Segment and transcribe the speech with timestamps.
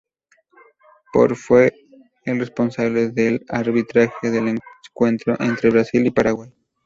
[1.13, 1.71] Por fue
[2.25, 4.59] el responsable del arbitraje del
[4.95, 6.51] encuentro entre Brasil y Paraguay.